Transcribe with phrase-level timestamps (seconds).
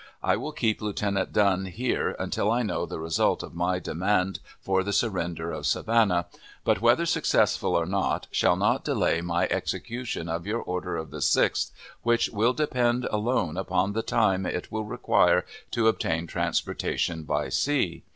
[0.23, 4.81] I will keep Lieutenant Dunn here until I know the result of my demand for
[4.83, 6.25] the surrender of Savannah,
[6.63, 11.19] but, whether successful or not, shall not delay my execution of your order of the
[11.19, 11.69] 6th,
[12.01, 18.01] which will depend alone upon the time it will require to obtain transportation by sea.